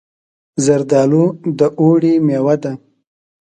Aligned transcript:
زردالو 0.65 1.25
د 1.57 1.59
اوړي 1.79 2.13
مېوه 2.25 2.55
ده. 2.63 2.71